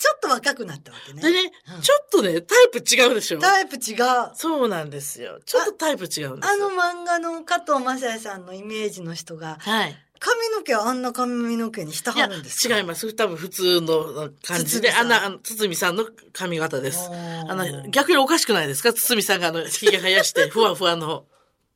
[0.00, 1.20] ちょっと若くなったわけね。
[1.20, 4.30] でね、うんちょっとね、タイプ違うでしょタイプ違う。
[4.34, 5.40] そうなんですよ。
[5.44, 6.80] ちょっとタイプ違うんですあのよ。
[6.80, 9.96] 漫画の加藤正也さんのイメージの人が、はい。
[10.20, 12.78] 髪の毛はあんな髪の毛にしたはるんですか？
[12.78, 13.12] 違います。
[13.14, 17.10] 多分普通の感じで、あんな、あの堤さんの髪型です。
[17.10, 18.92] あの、逆におかしくないですか？
[18.92, 21.24] 堤さんがあの、髭生やして、ふわふわの。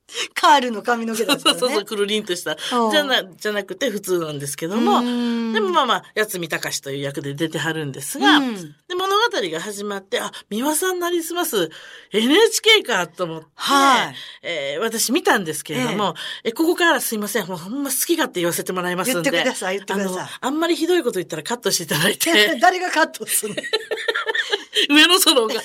[0.35, 1.61] カールの髪の毛だったらね。
[1.61, 2.57] そうそうそう、くるりんとした。
[2.77, 2.90] うん。
[2.90, 8.55] じゃな、じゃなくて普通なんですけども、もでもまあまあ、八海隆という役で出てはるんですが、うん。
[8.87, 11.71] で物語が始まって、あ、三輪さんなりすます。
[12.12, 14.14] NHK かと思って、はい。
[14.43, 19.31] えー私見たんですけれども、えここからすいません、もうほんま好き勝手言わせてもらいますんで。
[19.31, 20.19] 言ってください言ってください。
[20.19, 23.62] あの、あんまりひどいこと言ったらカットしていただいて、 誰がカットするの？
[23.64, 25.55] 聞いて上の園が。
[25.55, 25.61] は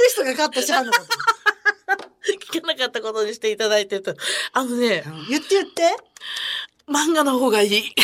[0.00, 1.06] る人がカットしはんのかと
[2.50, 4.14] 聞けなかったことにしていただいてと。
[4.52, 5.82] あのね、言って言って。
[6.88, 7.94] 漫画の方がいい。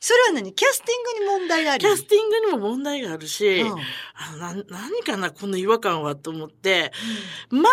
[0.00, 0.52] それは何？
[0.54, 6.92] キャスティングに問題ありキャスティングにも問題があるし、うんあのな何かな、この違和感はと思って、
[7.50, 7.68] 漫画の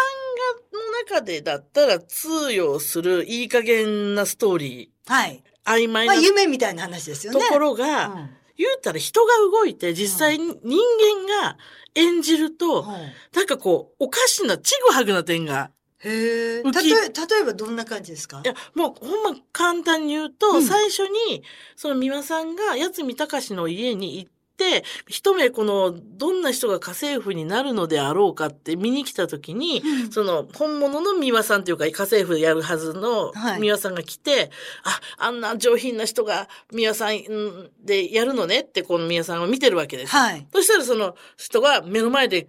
[1.07, 5.43] 中でだったら通用するいい加減なストーリはい。
[5.65, 7.39] ー、曖昧まあな夢みたいな話ですよね。
[7.39, 11.57] ところが、うん言うたら人が動いて実際に人間が
[11.93, 12.87] 演じると、うん
[13.33, 15.71] なんかこう、おかしな、ちぐはぐな点が
[16.05, 16.63] へえ。
[16.63, 18.41] 例え、例えばどんな感じですか？
[18.45, 21.43] いや、もうほんま簡単に言うと、うん最初に、
[21.75, 34.51] その美輪さんが八海隆の家に行って、一目この、どんな人が家政婦になるのであろうかって見に来た時に、うんその、本物の美輪さんというか、家政婦でやるはずのはい美輪さんが来て、
[34.83, 40.15] あ、あんな上品な人が美輪さんんでやるのねって、この美輪さんを見てるわけです。
[40.15, 40.47] はい。
[40.53, 42.47] そしたらその人が目の前で、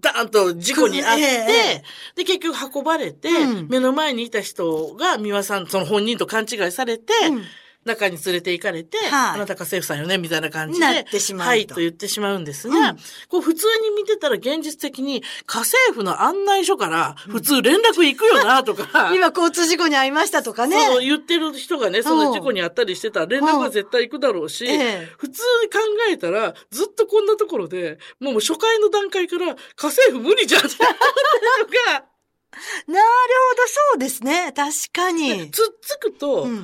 [0.00, 1.26] ダーンと事故に遭って、え
[1.76, 3.68] えで、結局運ばれて、うん。
[3.68, 7.42] 目の前にいた人が美輪さん、その本人と勘違いされて、うん
[7.86, 9.08] 中に連れて行かれて、はい。
[9.34, 11.50] あなた家政婦さんよね、みたいな感じで、なってしまうと。
[11.50, 12.96] はい、と言ってしまうんですが、うん。
[13.28, 20.76] こう普通に見てたら現実的に家政婦の案内所から普通連絡行くよな、とか、 今交通事故に遭いましたとかね。
[20.84, 25.12] そう言ってる人がね、その事故にあったりしてたら連絡は絶対行くだろうし、ええ。
[25.18, 25.78] 普通に考
[26.10, 30.66] えたら、ずっとこんなところで、もう初回の段階から家政婦無理じゃん。
[30.66, 32.15] って思ってるのが、なる
[32.86, 32.98] ほど、
[33.66, 34.52] そうですね。
[34.54, 35.50] 確かに。
[35.50, 36.50] つっつくと、うん。
[36.50, 36.56] 漫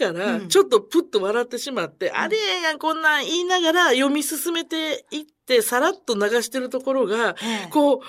[0.00, 0.48] 画だから、うん。
[0.48, 7.70] ちょっとプッと笑ってしまって、あれやこんなん言いながら読み進めていって、さらっと流してるところが、ええ。
[7.70, 8.00] こう、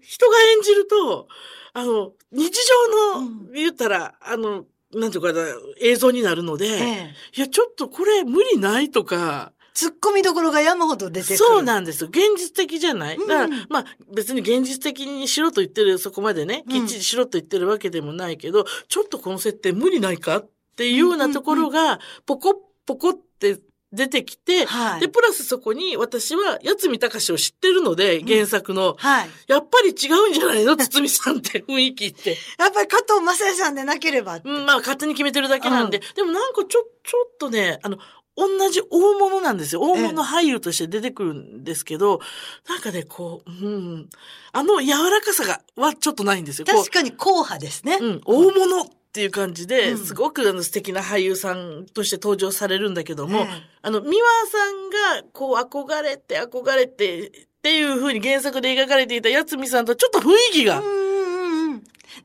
[0.00, 1.28] 人が演じると、
[1.72, 3.52] あの、日常の、うん。
[3.52, 5.44] 言ったら、あの、なんていうかな、
[5.80, 7.14] 映像になるので、ええ。
[7.36, 11.36] いや、ちょっとこれ無理ないとか、突っ込みどころが山ほど出てくる。
[11.36, 12.08] そうなんですよ。
[12.08, 13.18] 現実的じゃない？
[13.18, 13.84] だから、うんまあ
[14.14, 22.54] 別に現実的にしろと言ってる、そこまでね、うんきっちりしろと言ってるわけでもないけど、ちょっとこの設定無理ないかっていうようなところが、ポコッ
[22.86, 23.58] ポコって
[23.92, 29.28] 出てきて、はいで、プラスそこに私は八海隆を知ってるので、原作の、はい。
[29.48, 30.76] やっぱり違うんじゃないの？
[30.76, 32.36] 堤さんって 雰囲気って。
[32.58, 34.40] やっぱり加藤正也さんでなければ。
[34.44, 35.98] うん、まあ勝手に決めてるだけなんで。
[35.98, 37.98] うでもなんかちょ、ちょっとね、あの、
[38.36, 39.80] 同じ大物なんですよ。
[39.80, 42.20] 大物俳優として出てくるんですけど、
[42.68, 44.08] なんかね、こう、うん、
[44.52, 46.66] あの柔らかさが、はちょっとないんですよ。
[46.66, 47.98] 確かに硬派ですね。
[48.00, 53.46] うん、大物っていう感じで、うんすごくあの素敵な俳優さんとして登場されるんだけども、ええ
[53.82, 54.12] あの、三輪
[54.50, 54.90] さん
[55.22, 57.30] が、こう、憧れて、憧れて、っ
[57.62, 61.13] ていう風に原作で描かれていた八海さんとちょっと雰囲気がうん。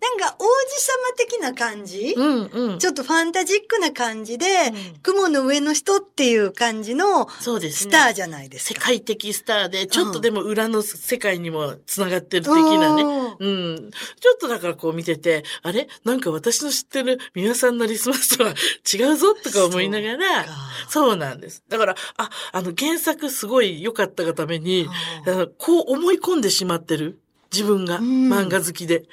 [0.01, 0.47] なんか王子
[0.81, 2.79] 様的な感じ、うん、うん。
[2.79, 7.91] ちょっとファンタジックな感じで、うん雲の上の人っていう感じのそうですね。
[7.91, 8.79] スターじゃないですか。
[8.79, 13.03] 世界的スターで、ちょっとでも裏の世界にも繋がってる的なね。
[13.03, 13.91] うんうん。
[14.19, 15.87] ちょっとだからこう見てて、あれ？
[16.03, 18.53] なんか私の知ってる皆さんのリスマスとは
[18.93, 20.45] 違うぞとか思いながら、
[20.89, 21.63] そうなんです。
[21.69, 24.87] だから、あ、あの原作すごい良かったがために、
[25.25, 27.19] あのこう思い込んでしまってる？
[27.51, 29.03] 自分が、うん漫画好きで。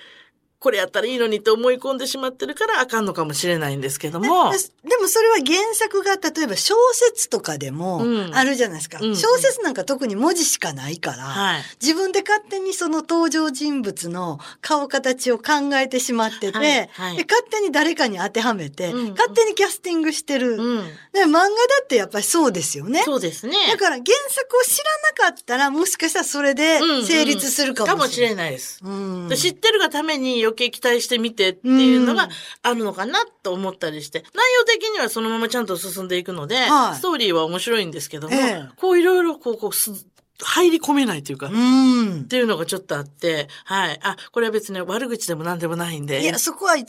[0.67, 4.51] これやったらいいのにって思い込んでしまってるからあかんのかもしれないんですけども。
[4.51, 8.99] ででもそれは原作が例えば小説とかでもうんあるじゃないですか。
[9.01, 11.63] うんうん小説なんか特に文字しかないから、はい。
[11.81, 20.57] 自分で勝手にその登場人物の顔形を考えてしまってて、はいはいで勝手に誰かに当てはめて、うん勝手にキャスティングしてる。
[20.57, 20.85] うん。
[21.13, 21.49] で漫画だ
[21.85, 23.03] ってやっぱりそうですよね。
[23.05, 23.55] そうですね。
[23.71, 24.79] だから原作を知
[25.21, 28.47] らなかったらもしかしたらそれでうんうん成立するかもしれない。
[28.47, 28.81] ないです。
[28.83, 32.31] うんで知ってるがために余計期待してみてっていうのがうん
[32.63, 39.93] あるのかなと思ったりして、内容的にはそのままちゃんと進んでいくので、はいストーリーは面白いんですけども、ええこういろいろこう、こうす、
[40.43, 42.29] 入り込めないというか、っうん。
[42.29, 43.99] ていうのがちょっとあって、はい。
[44.03, 46.23] あ、これは別に悪口でも何でもないんで。
[46.23, 46.85] いや、そこは、つ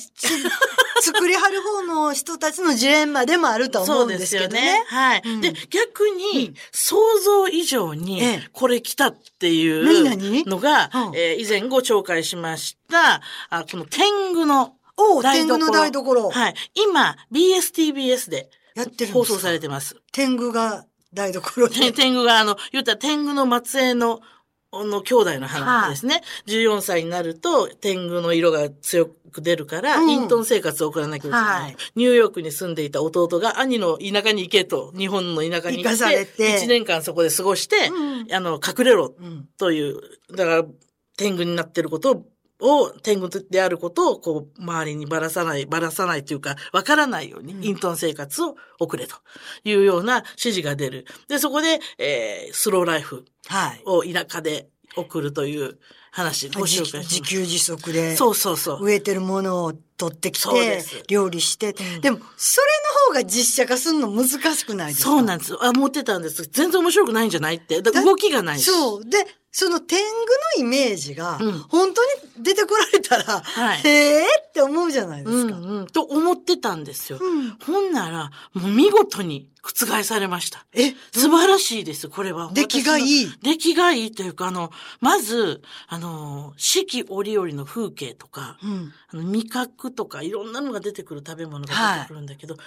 [1.02, 4.84] 作りはる方の人たちのジレンマでもあると思うんですけどね。
[4.88, 5.22] はい。
[5.26, 14.74] うんで、逆に、想像以上にええ、これ来たってい何う何のが、うんえー以前ご紹介しました、あこの天狗の
[15.22, 16.30] 台所天狗の台所。
[16.30, 16.56] はい。
[16.74, 18.50] 今、BSTBS で
[19.14, 19.96] 放送されてます。
[20.12, 21.92] 天狗が台所てで。
[21.94, 24.22] 天狗が、あの、言ったら天狗の末裔の、
[24.74, 26.22] の兄弟の話ですね。
[26.48, 30.10] 14歳になると天狗の色が強く出るから、うん。
[30.10, 31.78] 隠遁生活を送らなきゃいけない、はい。
[31.96, 36.60] ニューヨークに住んでいた弟が兄の田舎に行けと、日本の田舎に行行かされて。
[36.60, 38.34] 1年間そこで過ごして、うん。
[38.34, 40.02] あの、隠れろうんという、
[40.36, 40.66] だから、
[41.18, 42.26] 天狗になってることを、
[42.60, 49.16] を天狗であることを、こう、周りにばらさない、ばらさないというか、わからないように、うん隠遁生活を送れと
[49.64, 51.06] いうような指示が出る。
[51.28, 53.82] で、そこで、えー、スローライフはい。
[53.86, 55.78] を田舎で送るという
[56.12, 57.02] 話、ご自紹介。
[57.02, 58.16] 自給自足で。
[58.16, 58.84] そうそうそう。
[58.86, 61.76] 植えてるものを取ってきて料理して。
[61.96, 62.68] うんでも、それ
[63.12, 65.10] の方が実写化するの難しくないですか？
[65.12, 65.56] そうなんです。
[65.62, 66.44] あ、持ってたんです。
[66.52, 67.82] 全然面白くないんじゃないって。
[67.82, 68.66] 動きがないし。
[68.66, 69.06] そう。
[69.06, 69.18] で、
[69.60, 70.08] その天狗
[70.60, 75.58] のイメージが、うん本当に出てこられたら、はいへーって思うじゃないでうんすか。
[75.58, 75.88] うん。
[75.88, 77.18] と思ってたんですよ。
[77.20, 80.68] うんほんなら、もう見事に覆されました。
[80.74, 82.52] え、素晴らしいです、これは。
[82.54, 84.70] 出来がいい出来がいいというか、あの、
[85.02, 88.94] まず、あの、四季折々の風景とか、うん。
[89.10, 92.58] あの味覚とかいろんなのが出てくる食べ物が出てくるんだけど、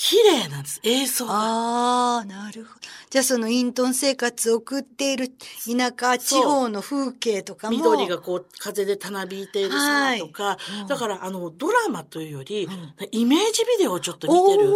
[0.00, 1.32] 綺麗なんです、映像が。
[1.34, 2.80] ああ、なるほど。
[3.10, 7.76] じゃあその隠遁生活を送っている田舎地方の風景とかも。
[7.76, 12.70] 緑がこう、風でたなびいている様とか、はいうんだから、あの、ドラマというより、ん
[13.10, 14.72] イメージビデオをちょっと見てる。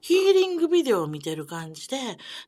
[0.00, 1.98] ヒーリングビデオを見てる感じで、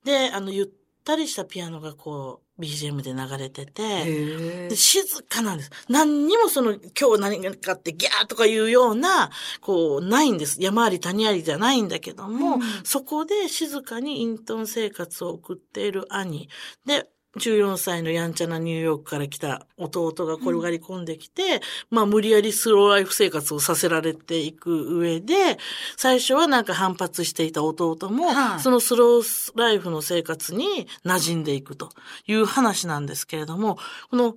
[0.03, 0.69] で、あの、ゆっ
[1.05, 5.71] たりしたピアノがこう、BGM で流れてて、静かなんです。
[5.89, 10.61] 何にもその、今日何かってギャーとかいうような、こう、ないんです。
[10.61, 16.49] 山あり谷ありじゃないんだけども、うんそこで静かに隠遁生活を送っている兄。
[16.85, 25.59] で、14歳のやんちゃなニューヨークから来た弟が転がり込んできて、まあ無理やりスローライフ生活をさせられていく上で、
[25.97, 31.91] 最初はなんか反発していた弟も、はいそのスローライフの生活に馴染んでいくと
[32.27, 33.79] いう話なんですけれども、
[34.11, 34.37] この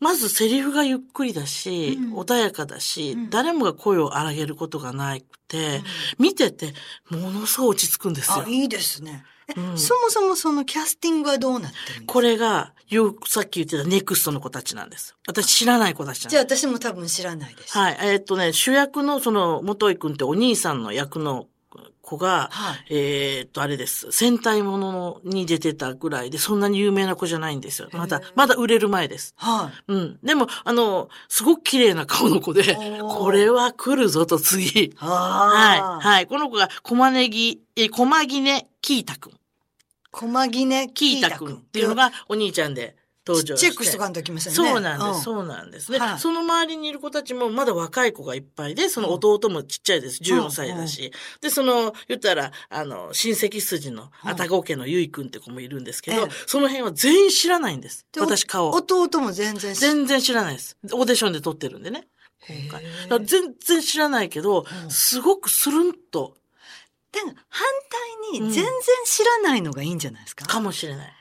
[0.00, 5.82] まずセリフがゆっくりだし、うん穏やかだし、うん誰もが声を荒げることがなくて、
[6.18, 6.74] 見てて、
[7.08, 8.48] ものすごい落ち着くんですよあ、。
[8.48, 9.24] いいですね。
[9.48, 12.04] えうんそもそもそのキャスティングはどうなってるんですか？
[12.06, 15.16] これが、よさっき言ってたネクストの子たちなんです。
[15.26, 16.66] 私知らない子たちなんじゃあです。
[16.66, 17.76] 私も多分知らないです。
[17.76, 17.98] はい。
[18.00, 21.46] えーっとね、主役のその、元井くんってお兄さんの役の
[22.04, 22.84] 子が、はい。
[22.90, 24.12] えーっと、あれです。
[24.12, 27.88] 戦隊ものに出てたぐらいで、そんなに有名な子じゃないんですよ。
[27.92, 29.34] まだまだ売れる前です。
[29.36, 29.92] はい。
[29.92, 30.18] うん。
[30.22, 34.92] でも、あの、すごく綺麗な顔の子で、ーこれは来るぞと次。
[34.96, 35.80] はい。
[35.80, 36.26] ははい。
[36.26, 39.32] この子が、駒ネギ、え、駒木根キータくん。
[39.32, 39.34] い。
[40.14, 43.66] 駒木ねキータくんっていうのがお兄ちゃんで登場して。
[43.66, 44.56] チェックしとかんときませんね。
[44.56, 50.22] そうなんです、うそうなんですね、はいその周りにいる子たちもまだ若い子がいっぱいで、その弟もちっちゃいです。
[50.22, 51.12] 14歳だし。
[51.40, 58.06] で、その、言ったら、あの、親戚筋の、あたご家のゆいくんって子もいるんですけど、ええその辺は全員知らないんです。
[58.12, 58.70] で私顔。
[58.70, 60.76] 弟も全然知全然知らないです。
[60.92, 62.06] オーディションで撮ってるんでね。
[62.48, 63.26] 今回。
[63.26, 66.36] 全然知らないけど、うんすごくスルンと、
[67.12, 68.72] で反対うんに全然
[69.06, 70.46] 知らないのがいいんじゃないですか？
[70.46, 71.12] かもしれない。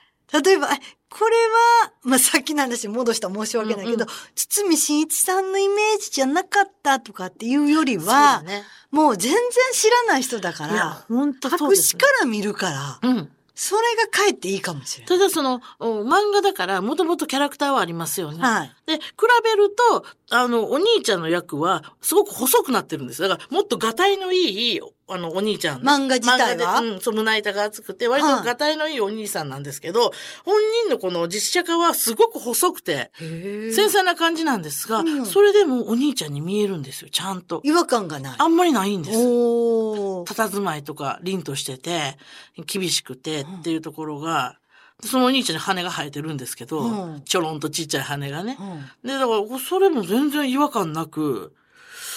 [0.43, 0.79] 例えば、え
[1.13, 1.35] これ
[1.83, 8.63] は、まあ、さっきの話戻したら申し訳ないけど、うんうん堤真一さんのイメージじゃなかったとかっていうよりは、ね。
[8.91, 9.41] もう全然
[9.73, 11.77] 知らない人だから、、本当そうね。
[11.77, 13.29] から見るから、うん。
[13.55, 15.19] それがかえっていいかもしれない。
[15.19, 18.39] ただその、お漫画だから、もともとキャラクターはありますよね。
[18.39, 18.75] はい。
[18.87, 19.01] で、比
[19.43, 23.21] べると、あの、お兄ちゃんの役は、すごく細くなってるんです。
[23.21, 24.81] だから、もっとガタイのいい、
[25.13, 25.81] あの、お兄ちゃん。
[25.81, 26.79] 漫画自体は？
[26.79, 30.11] うん、そう、胸板が厚くて、割とはいガタイのいいお兄さんなんですけど、
[30.43, 37.61] 本人のこの実写化はすごく細くて、繊細な感じなんですが、うんそれでもお兄ちゃんに見えるんですよ、ちゃんと。
[37.63, 38.35] 違和感がない。
[38.37, 39.17] あんまりないんです。
[39.17, 42.17] 佇まいとか凛としてて、
[42.65, 44.57] 厳しくてっていうところが、
[45.03, 48.57] そのお兄ちゃんに羽が生えてるんですけど、うんちょろんとちっちゃい羽がね。
[48.59, 51.53] うんで、だから、それも全然違和感なく、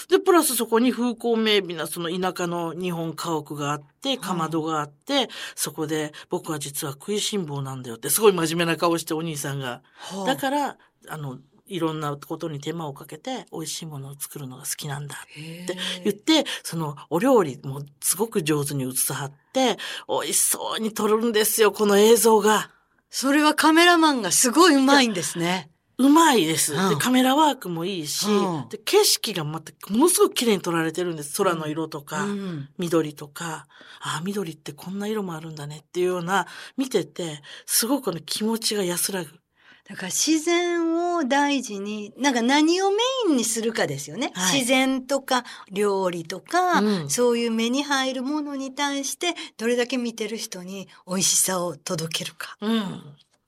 [0.08, 9.82] で、プラスそこに風光明媚なその田舎の日本家屋があって、かまどがあって、そこで僕は実は食いしん坊なんだよって、すごい真面目な顔してお兄さんが。
[9.96, 10.76] はあだから、
[11.08, 11.38] あの、
[11.68, 19.76] いろんなことに手間をかけて美味しいものを作るのが好きなんだって言って、そのお料理もすごく上手に映さはって、
[20.08, 22.70] 美味しそうに撮るんですよ、この映像が。
[23.10, 25.70] それはカメラマンがすごい上手いんですね。
[25.98, 26.96] うまいです、うんで。
[26.96, 31.36] カメラワークもいいし、うんで景色がまたものすごく綺麗に撮られてるんです。
[31.36, 33.66] 空の色とか、うん緑とか、
[34.00, 39.30] ああ、緑ってこんな色もあるんだねっていうような、見てて、すごくね気持ちが安らぐ。
[39.88, 42.96] だから自然を大事に、なんか何をメ
[43.28, 44.32] インにするかですよね。
[44.34, 52.56] はい自然とか料理とか、うんそういう目に入るものに対して、どれだけ見てる人に美味しさを届けるか。
[52.60, 53.02] うん。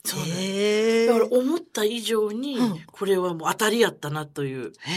[0.09, 0.27] そうね。
[0.37, 4.93] へだから思った以上にうん、これはもう当たりやったなという、へ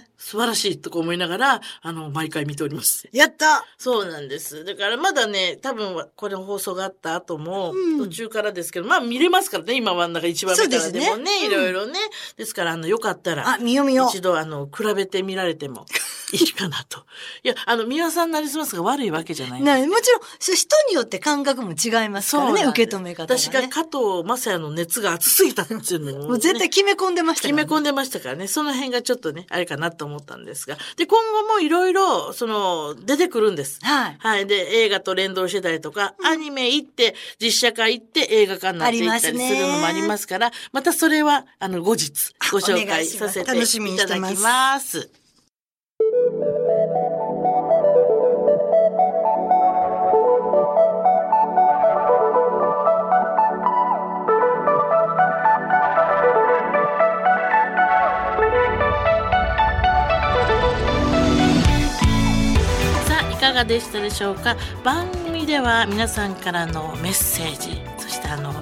[0.00, 0.08] え。
[0.16, 3.08] 素晴らしいとか思いながら、あの、毎回見ております。
[3.12, 4.64] やったそうなんです。
[4.64, 11.98] だからまだね、多分これ放送があった後も、うん途中からですけど、まあ見れますからね、今はなんか一番目からですねね、いろいろね。
[12.36, 14.08] ですから、あの、よかったら、あ、見よう見よう。
[14.08, 15.86] 一度、あの、比べてみられても
[16.32, 17.04] いいかなと。
[17.42, 19.62] いや、あの、三輪さんなりすますが悪いわけじゃない。
[19.62, 23.38] なもちろん、そ人によって感覚も違いますからね、受け止め方が、ね。
[23.38, 27.62] 私が加藤正也の熱が熱すぎたっていうのを、ね、もう絶対決め込んでましたから、ね。
[27.62, 30.76] 決め込んでましたからね、その辺がちょっとね、あれかなと思ったんですが。
[30.96, 33.78] で、今後もいろいろ、その、出てくるんです。
[33.82, 34.16] はい。
[34.18, 34.46] はい。
[34.46, 45.10] で、映画と連動してたりとか、アニメ行って、実写化行って映画化になっていったりするのもありますから、またそれは、あの、後日、ご紹お願介いしますさせて楽しみにいただきしてます
[63.58, 64.56] がでしたでしょうか？
[64.84, 68.54] 番組では皆さんからのメッセージそしてあの